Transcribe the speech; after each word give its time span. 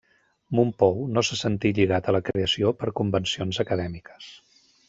Mompou 0.59 0.97
no 1.17 1.23
se 1.27 1.37
sentí 1.41 1.71
lligat 1.81 2.09
a 2.09 2.17
la 2.17 2.23
creació 2.31 2.75
per 2.81 2.93
convencions 3.03 3.63
acadèmiques. 3.67 4.33